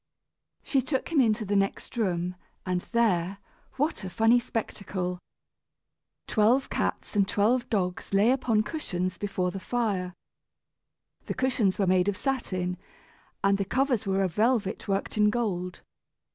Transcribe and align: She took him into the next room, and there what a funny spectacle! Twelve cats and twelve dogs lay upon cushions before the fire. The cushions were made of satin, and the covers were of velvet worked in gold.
She 0.63 0.81
took 0.81 1.09
him 1.11 1.21
into 1.21 1.45
the 1.45 1.55
next 1.55 1.95
room, 1.95 2.35
and 2.65 2.81
there 2.91 3.37
what 3.73 4.03
a 4.03 4.09
funny 4.09 4.39
spectacle! 4.39 5.19
Twelve 6.25 6.71
cats 6.71 7.15
and 7.15 7.27
twelve 7.27 7.69
dogs 7.69 8.11
lay 8.11 8.31
upon 8.31 8.63
cushions 8.63 9.19
before 9.19 9.51
the 9.51 9.59
fire. 9.59 10.15
The 11.27 11.35
cushions 11.35 11.77
were 11.77 11.85
made 11.85 12.07
of 12.07 12.17
satin, 12.17 12.77
and 13.43 13.59
the 13.59 13.63
covers 13.65 14.07
were 14.07 14.23
of 14.23 14.33
velvet 14.33 14.87
worked 14.87 15.17
in 15.17 15.29
gold. 15.29 15.83